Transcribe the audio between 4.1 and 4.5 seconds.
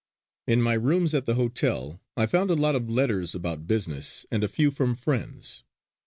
and a